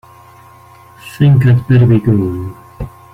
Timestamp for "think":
1.15-1.45